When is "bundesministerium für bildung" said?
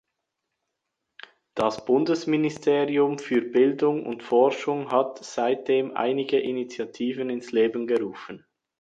1.85-4.03